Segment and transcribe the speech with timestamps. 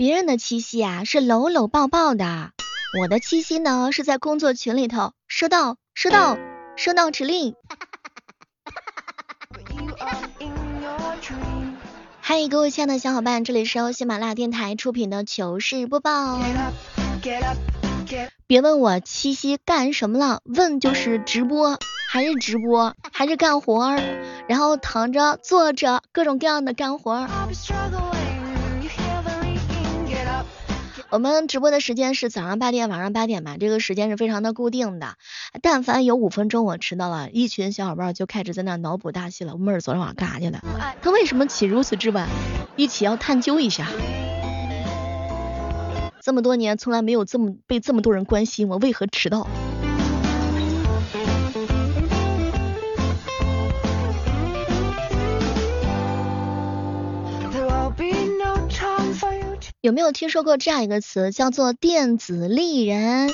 [0.00, 2.52] 别人的七夕啊是搂搂抱抱的，
[3.02, 6.38] 我的七夕呢是在工作群里头收到收到
[6.74, 7.54] 收到指令。
[12.18, 16.40] 嗨，各位亲爱的小伙伴，这里是由喜马拉雅电台出品的糗事播报。
[18.46, 21.78] 别问我七夕干什么了，问就是直播，
[22.08, 24.00] 还是直播，还是干活儿，
[24.48, 27.28] 然后躺着坐着，各种各样的干活儿。
[31.10, 35.16] 我们直播的时间是早上八点，晚上八点吧，这个时间是非常的固定的。
[35.60, 39.56] 但凡有五分钟我迟到了，一群小伙伴就开始在那脑补大戏了。
[39.56, 40.62] 妹儿昨天晚上干啥去了？
[41.02, 42.28] 他为什么起如此之晚？
[42.76, 43.88] 一起要探究一下。
[46.22, 49.48] 这么多年从来没有这么被这么多人关心，我为何迟到？
[59.82, 63.30] 有没有听说过这样一个词，叫做电子丽人？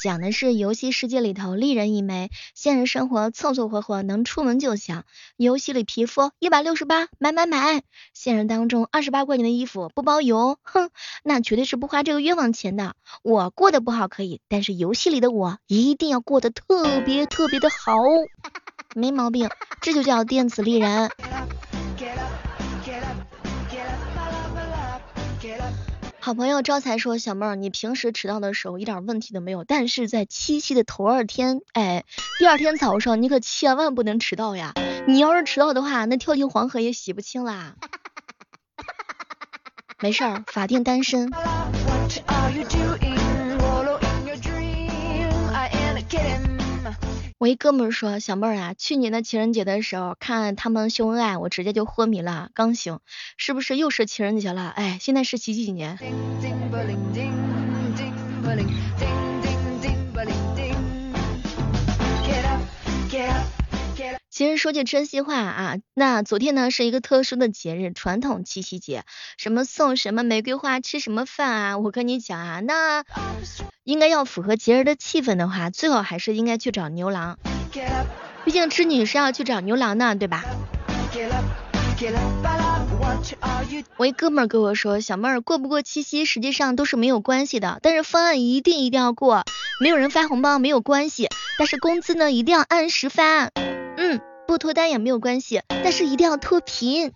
[0.00, 5.02] 讲的是游戏世界里头丽人一枚，现实生活凑凑合合，能出门就行。
[5.36, 7.82] 游戏里皮肤一百六十八，买买买！
[8.14, 10.90] 现实当中二十八块钱的衣服不包邮，哼，
[11.24, 12.94] 那绝对是不花这个冤枉钱的。
[13.24, 17.96] 我过得不好可以，但是游戏里的我一定要过得特别特别的好，
[18.94, 21.10] 没毛病，这就叫电子丽人。
[26.28, 32.04] 好朋友招财说：“小妹儿，你平时迟到的时候一点问题都没有，但是在七夕的头二天，哎，
[32.38, 34.74] 第二天早上你可千万不能迟到呀！
[35.06, 37.76] 你要是迟到的话，那跳进黄河也洗不清啦。
[40.00, 41.30] 没事儿，法定单身。”
[47.38, 52.98] 我一哥们说，小妹儿啊，去年的情人节的时候看他们秀恩爱，我直接就昏迷了，刚醒，
[53.36, 54.70] 是不是又是情人节了？
[54.70, 55.96] 哎，现在是几几年？
[64.38, 69.02] 其实说句真心话啊，那昨天呢是一个特殊的节日，传统七夕节，
[69.36, 71.78] 什么送什么玫瑰花，吃什么饭啊？
[71.78, 73.02] 我跟你讲啊，那
[73.82, 77.36] 应该要符合节日的气氛的话，最好还是应该去找牛郎，
[78.44, 80.44] 毕竟织女是要去找牛郎的，对吧？
[83.96, 89.42] 我一哥们儿跟我说，小妹儿过不过七夕实际上都是没有关系的，但是方案一定一定要过，
[89.80, 91.28] 没有人发红包没有关系，
[91.58, 93.50] 但是工资呢一定要按时发。
[94.00, 97.12] 嗯，不脱单也没有关系，但是一定要脱贫。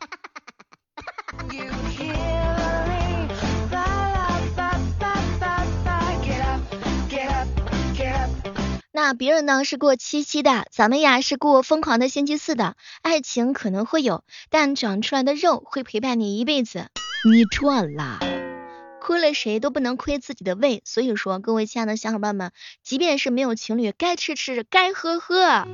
[8.91, 12.75] 那别人呢是过七夕的，咱们呀是过疯狂的星期四的。
[13.03, 16.87] 爱情可能会有，但长出来的肉会陪伴你一辈子。
[17.33, 18.19] 你赚啦，
[19.01, 20.83] 亏了谁都不能亏自己的胃。
[20.85, 22.51] 所以说，各位亲爱的小伙伴们，
[22.83, 25.69] 即便是没有情侣，该吃吃，该喝喝。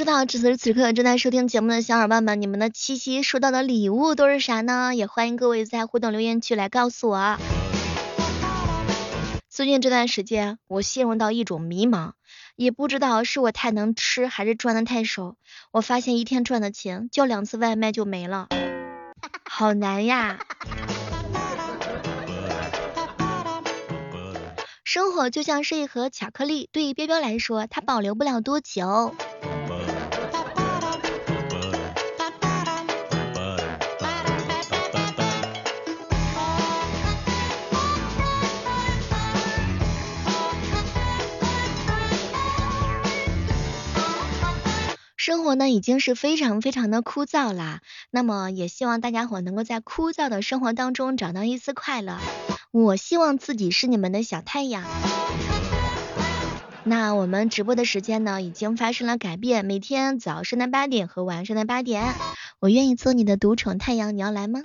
[0.00, 4.94] 知道此时此刻正在收听节目的小伙伴们，你们的七夕收到的礼物都是啥呢？
[4.94, 7.36] 也欢迎各位在互动留言区来告诉我。
[9.50, 12.12] 最近这段时间，我陷入到一种迷茫，
[12.56, 15.36] 也不知道是我太能吃，还是赚的太少。
[15.70, 18.48] 我发现一天赚的钱，叫两次外卖就没了，
[19.44, 20.38] 好难呀！
[24.82, 29.14] 生活就像是一盒巧克力，对于彪彪来说，它保留不了多久。
[45.30, 52.18] 生活呢已经是非常非常的枯燥啦，那么也希望大家伙能够在枯燥的生活当中找到一丝快乐。
[52.72, 54.82] 我希望自己是你们的小太阳。
[56.82, 62.12] 那我们直播的时间呢已经发生了改变，每天早上的八点和晚上的八点，
[62.58, 64.60] 我愿意做你的独宠太阳，你要来吗？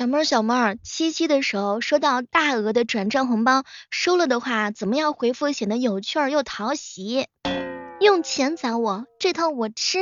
[0.00, 7.26] 小妹儿，小妹儿，七夕的时候收到大额的转账红包，收了的话怎么样回复显得有趣儿又讨喜？
[8.00, 9.98] 用钱砸我，这套我吃，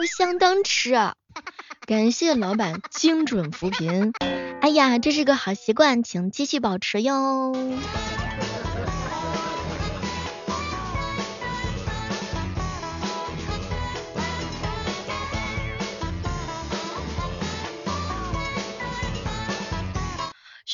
[0.00, 0.92] 我相当吃。
[1.86, 4.12] 感谢老板精准扶贫，
[4.60, 7.54] 哎呀，这是个好习惯，请继续保持哟。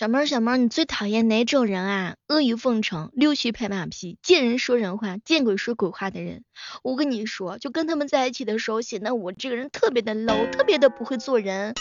[0.05, 2.17] 小猫小猫，你最讨厌哪种人啊？
[2.27, 6.45] 阿谀奉承、溜须拍马屁、见人说人话、见鬼说鬼话的人。
[6.83, 11.73] 我跟你说，就跟他们在一起的时候，显得我这个人特别的 low，特别的不会做人。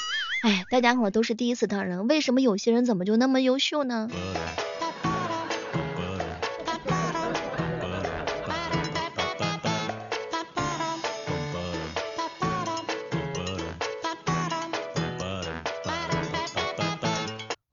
[0.43, 4.09] 哎，大家伙都是第一次当人，为什么有些人怎么就那么优秀呢？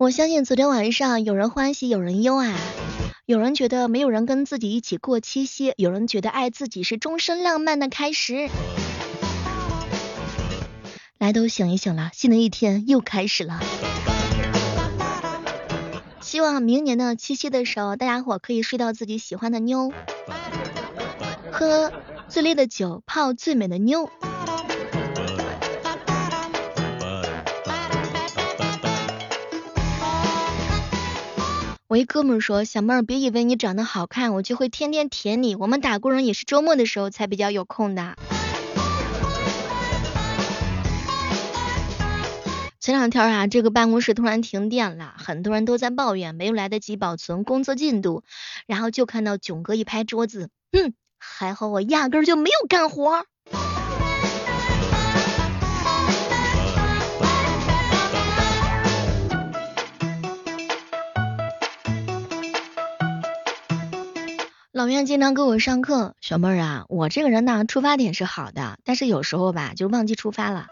[0.01, 2.57] 我相信昨天晚上有人欢喜有人忧啊，
[3.27, 8.49] 有人觉得没有人跟自己一起过七夕，有人觉得爱自己是终身浪漫的开始。
[11.19, 13.61] 来，都醒一醒了，新的一天又开始了。
[16.23, 19.93] 希望明年的七夕的时候，大家伙可以睡到自己喜欢的妞，
[21.53, 21.93] 喝
[22.27, 24.09] 最烈的酒，泡最美的妞。
[31.91, 35.57] 我一哥们说，小妹儿别以为你长得好看，我就会天天舔你。
[35.57, 38.15] 我们打工人也是周末的时候才比较有空的。
[42.79, 48.23] 前两天啊，这个办公室突然停电了，很多人都在抱怨，没有来得及保存工作进度，
[48.69, 53.25] 然后就看到囧哥一拍桌子，哼，还好我压根就没有干活。
[64.81, 70.69] 老袁经常给我上课，小妹儿啊，我这个人呢，出发点是好的，但是有时候吧，就忘记出发了。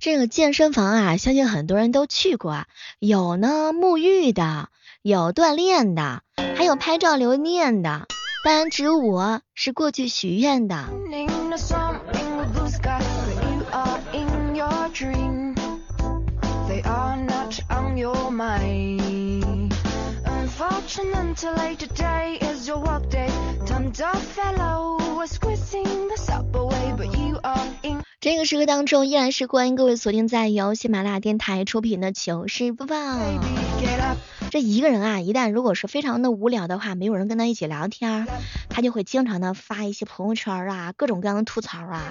[0.00, 2.64] 这个健身房啊，相信很多人都去过，
[2.98, 4.68] 有呢沐浴的，
[5.00, 6.22] 有锻炼的，
[6.56, 8.08] 还有拍照留念的，
[8.42, 10.86] 当然只有我是过去许愿的。
[28.20, 32.96] 这个时刻当中，依然是欢迎各位锁定在由喜马拉雅电台出品的糗事播报。
[34.50, 38.26] 这一个人啊，一旦如果是非常的无聊的话，没有人跟他一起聊天，
[38.70, 42.02] 他就会经常的发一些朋友圈啊，各种各样的吐槽啊。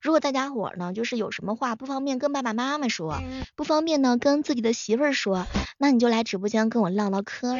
[0.00, 3.20] 如果大家伙呢，就是有什么话不方便跟爸爸妈妈说，
[3.56, 5.46] 不方便呢跟自己的媳妇儿说，
[5.78, 7.56] 那你就来直播间跟我唠唠嗑。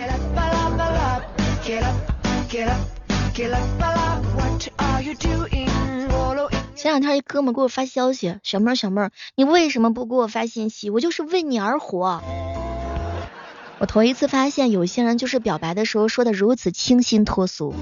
[6.77, 10.91] 前两天一哥们给我发消息，小妹儿小妹儿，你为什么不给我发信息？
[10.91, 12.23] 我就是为你而活。
[13.81, 17.75] 我头一次发现有些人就是表白的时候说的如此清新脱俗。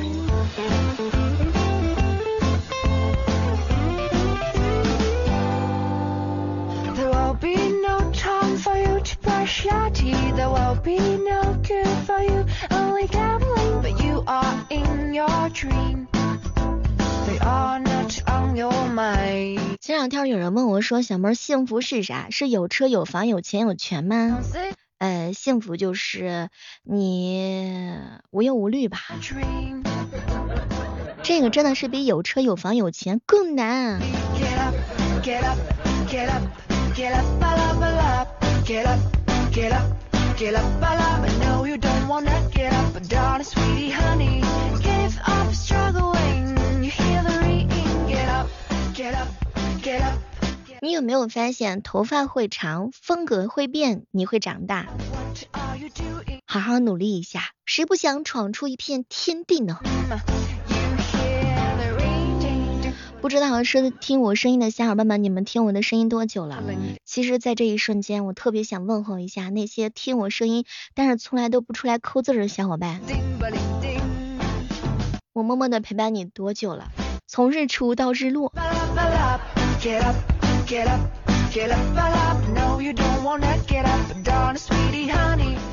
[19.81, 22.27] 前两天有人问我说，小妹儿幸福是啥？
[22.31, 24.39] 是有车有房有钱有权吗？
[24.99, 26.49] 呃，幸福就是
[26.83, 27.99] 你
[28.31, 28.99] 无忧无虑吧。
[31.23, 34.01] 这个真的是比有车有房有钱更难。
[50.97, 54.87] 有没有发现，头发会长，风格会变，你会长大。
[56.47, 59.79] 好好努力一下，谁不想闯出一片天地呢？
[63.21, 66.63] 不知道是听我声音的小伙伴们，你们听我的声音多久了？
[67.05, 73.03] 其实，在这一瞬间，我特别想问候一下那些听我声音，但是从来都不出来扣字的小伙伴。
[75.35, 76.91] 我默默的陪伴你多久了？
[77.27, 78.51] 从日出到日落。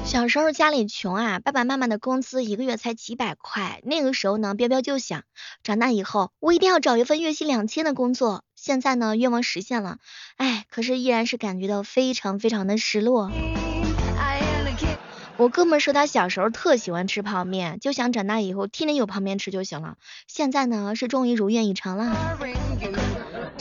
[0.06, 3.82] 小时候家里穷啊，爸爸妈妈的工资一个月才几百块。
[3.84, 5.24] 那个时候呢，彪彪就想，
[5.64, 8.44] 长大以后我一定要找一份月薪两千的工作。
[8.56, 9.98] 现在呢，愿望实现了，
[10.38, 13.32] 哎，可是依然是感觉到非常非常的失落。
[15.38, 19.96] 我哥们说他小时候特喜欢吃泡面，就想长大以后天天有泡面吃就行了。
[20.28, 22.38] 现在呢，是终于如愿以偿了。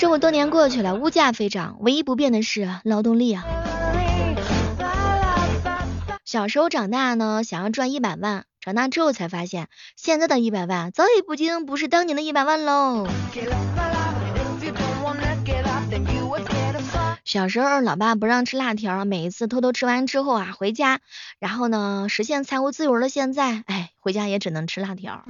[0.03, 3.45] 这么多年过去了，物价飞涨，唯一不变的是劳动力啊。
[6.25, 13.07] 小时候长大呢，想要赚一百万，长大之后才发现，现在的一百万早已不经不是当年的一百万喽。
[17.25, 20.99] 小时候老爸不让吃辣条，每一次偷偷吃完之后啊，回家，
[21.39, 23.09] 然后呢实现财务自由了。
[23.09, 25.23] 现在，哎，回家也只能吃辣条。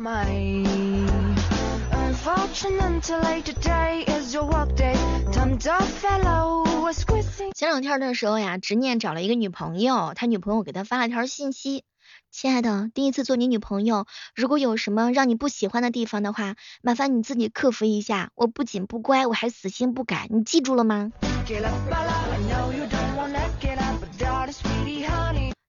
[7.55, 11.85] 前两天的时候呀，执念找了一个女朋友，他女朋友给他发了条信息。
[12.31, 18.31] 亲爱的，第一次做你女朋友，如果有什么让你不喜欢的地方的话，麻烦你自己克服一下。
[18.35, 21.13] 我不仅不乖，我还死心不改，你记住了吗？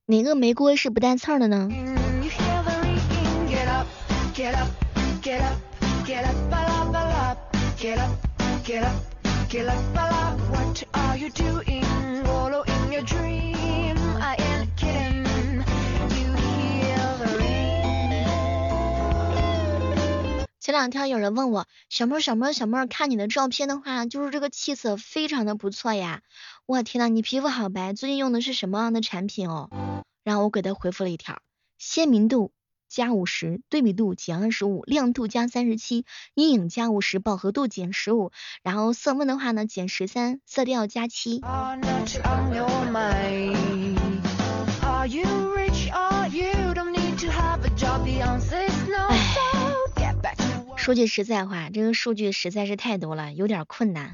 [0.05, 1.69] 哪个玫瑰是不带刺儿的呢？
[6.05, 6.21] 前
[20.73, 26.21] 两天有人问我，小妹儿小妹儿小妹儿，看你的照片的话，就是这个气色非常的不错呀。
[26.65, 29.69] 我天呐，你皮肤好白，最近用的是什么样的产品哦？
[30.23, 31.41] 然后我给他回复了一条：
[31.77, 32.51] 鲜明度
[32.93, 38.31] 加五十，对比度减二十五，亮度加三十七，阴影加五十，饱和度减十五，
[38.61, 41.41] 然后色温的话呢减十三，色调加七。
[50.77, 54.11] 说句实在话，这个数据实在是太多了，有点困难。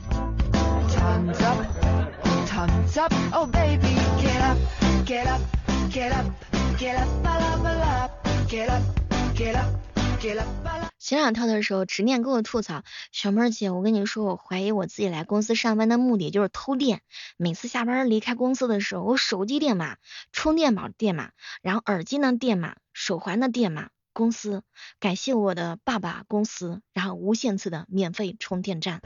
[10.98, 17.04] 前两天的时候，执念跟我吐槽，小妹儿姐，我跟你说，我怀疑我自己来公司上班的目的就是偷电。
[17.38, 19.98] 每次下班离开公司的时候，我手机电码、
[20.32, 21.30] 充电宝电码，
[21.62, 23.90] 然后耳机呢电码、手环的电码。
[24.12, 24.64] 公司
[25.00, 29.00] 感谢我的爸爸公司，然后无限次的免费充电站。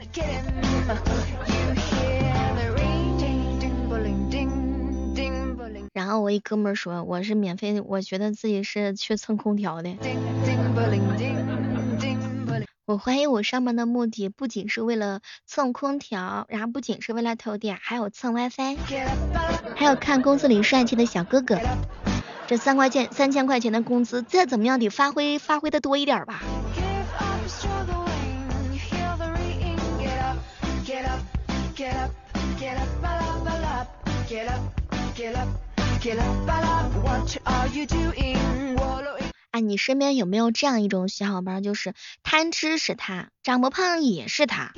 [6.14, 9.96] 后我一哥们说我是免费，我觉得自己是去蹭空调的。
[12.86, 18.76] 我怀疑我上班的目的不仅是为了蹭空调，然后不仅是为了偷电，还有蹭 WiFi，
[19.74, 21.58] 还有看公司里帅气的小哥哥。
[22.46, 26.42] 这三块钱三千块钱的工资，再怎么样得发挥发挥的多一点吧。
[39.52, 44.74] 哎，你身边有没有这样一种小伙伴，就是贪吃是他，长不胖也是他？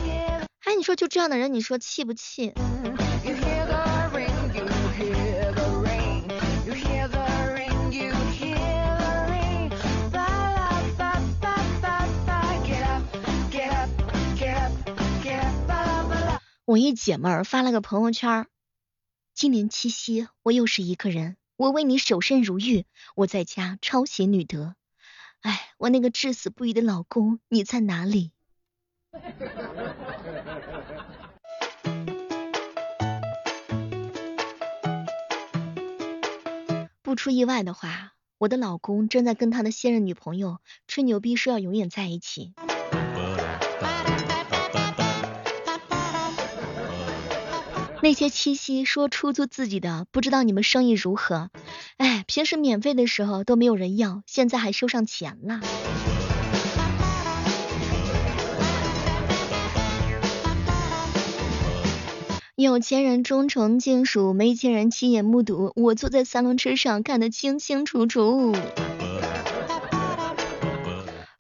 [0.65, 2.55] 哎，你说就这样的人，你说气不气？
[16.65, 18.47] 我一姐们儿发了个朋友圈，
[19.37, 24.77] 今年七夕我又是一个人，我为你守身如玉，我在家抄写女德。
[25.43, 28.33] 哎，我那个至死不渝的老公你在哪里？
[37.03, 42.55] 不出意外的话，我的老公正在跟他的现任女朋友吹牛逼，说要永远在一起。
[48.07, 51.51] 那些七夕说出租自己的，不知道你们生意如何？
[51.97, 55.61] 哎，平时免费的时候都没有人要，现在还收上钱了。
[62.55, 65.73] 有钱人终成眷属，没钱人亲眼目睹。
[65.75, 68.55] 我坐在三轮车上看得清清楚楚。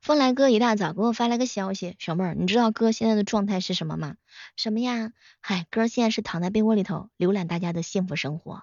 [0.06, 4.14] 风来哥一大早给我发了个消息，小妹儿，你知道哥现在的状态是什么吗？
[4.54, 5.10] 什么呀？
[5.40, 8.62] 嗨，哥现在是躺在被窝里头浏览大家的幸福生活，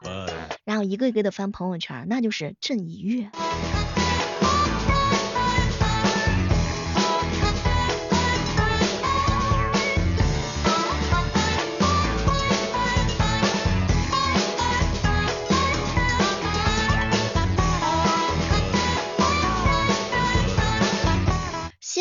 [0.63, 3.29] 然后一个一个的翻朋友圈，那就是朕已阅。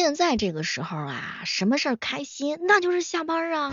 [0.02, 3.72] 现在这个时候啊，什么事儿开心，那就是下班啊。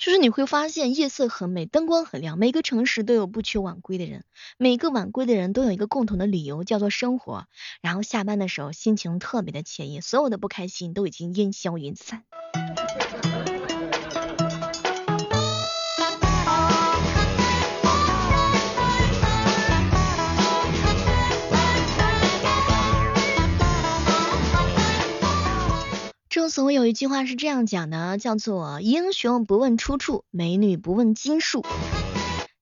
[0.00, 4.24] 就是你会发现夜色很美，灯光很亮，每个城市都有不缺晚归的人，
[4.58, 7.46] 每个晚归的人都有一个共同的理由，叫做生活。
[7.80, 12.24] 然后下班的时候心情特别的惬意，所有的不开心都已经烟消云散。
[26.44, 31.64] 正所谓有一句话是这样讲的，叫做英雄不问出处，美女不问斤数。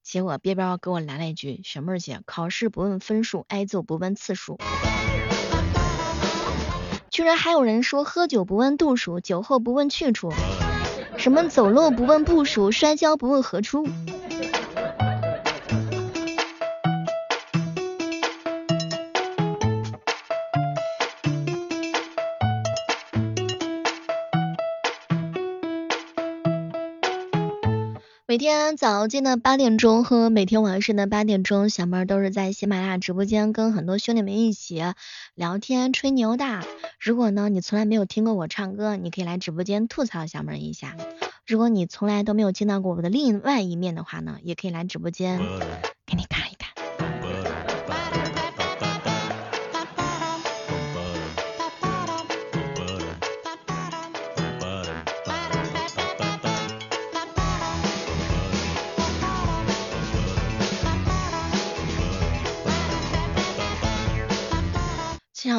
[0.04, 4.60] 结果别边给我来了一句，小妹姐，考试不问分数，挨揍不问次数。
[7.10, 10.32] 居然还有人说喝酒不问度数，酒后不问去处。
[11.16, 13.88] 什么走路不问步数，摔跤不问何处。
[28.32, 34.82] 每天早间的八点钟和每天晚上的八点钟，小妹儿都是在喜马拉雅直播间跟很多兄弟们一起
[35.34, 36.62] 聊天吹牛的。
[36.98, 40.96] 如果呢你从来没有听过我唱歌，你可以来直播间吐槽小妹儿一下。
[41.46, 45.38] 如果你从来都没有见到过我的另外一面的话呢，也可以来直播间
[46.06, 46.50] 给你看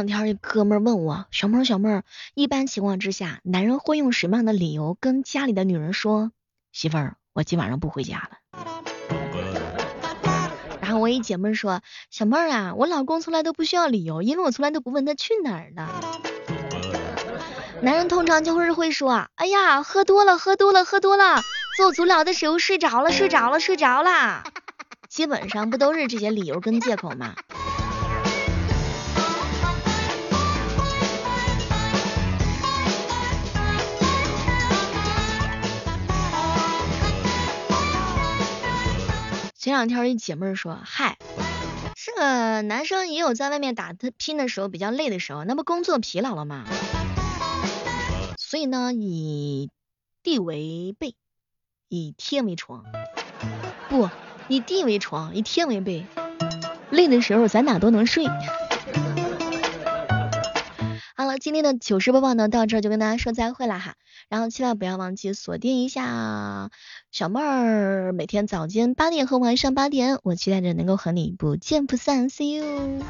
[0.04, 6.34] 两天一哥们问我，小妹儿小妹儿，一般情况之下，男人会用什么样的理由跟家里的女人说，
[6.74, 8.32] 媳妇儿，我今晚上不回家了？
[10.82, 11.80] 然后我一姐妹说，
[12.10, 15.90] 小妹儿啊，我老公从来都不需要理由，因为我从来都不问他去哪儿了。
[17.82, 21.42] 男人通常就会会说，哎呀，喝多了，喝多了，喝多了，
[21.78, 24.44] 做足疗的时候睡着了，睡着了，睡着了。
[25.08, 27.36] 基本上不都是这些理由跟借口吗？
[39.74, 41.18] 前两天一姐妹说，嗨，
[41.96, 46.64] 这个男生也有在外面打拼的时候比较累的时候，那不工作疲劳了吗？
[48.38, 49.72] 所以呢，以
[50.22, 51.16] 地为被，
[51.90, 52.86] 以天为床，
[53.90, 54.08] 不，
[54.48, 56.06] 以地为床，以天为被，
[56.92, 58.28] 累的时候咱哪都能睡。
[61.24, 63.96] 好了，今天的糗事播报呢，到这就跟大家说再会了哈。
[64.28, 66.70] 然后千万不要忘记锁定一下
[67.14, 73.04] 小妹儿每天早间八点和晚上八点，我期待着能够和你不见不散，See you。